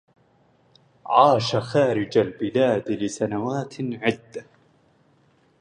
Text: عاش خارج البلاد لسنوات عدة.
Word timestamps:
عاش 1.05 1.55
خارج 1.55 2.17
البلاد 2.17 2.91
لسنوات 2.91 3.75
عدة. 3.81 4.45